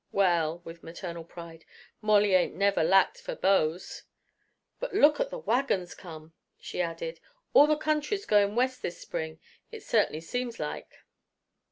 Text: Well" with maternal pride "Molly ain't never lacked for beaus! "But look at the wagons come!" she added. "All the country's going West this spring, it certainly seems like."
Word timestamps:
Well" 0.11 0.63
with 0.65 0.81
maternal 0.81 1.23
pride 1.23 1.63
"Molly 2.01 2.33
ain't 2.33 2.55
never 2.55 2.83
lacked 2.83 3.21
for 3.21 3.35
beaus! 3.35 4.01
"But 4.79 4.95
look 4.95 5.19
at 5.19 5.29
the 5.29 5.37
wagons 5.37 5.93
come!" 5.93 6.33
she 6.57 6.81
added. 6.81 7.19
"All 7.53 7.67
the 7.67 7.77
country's 7.77 8.25
going 8.25 8.55
West 8.55 8.81
this 8.81 8.99
spring, 8.99 9.39
it 9.71 9.83
certainly 9.83 10.21
seems 10.21 10.59
like." 10.59 10.91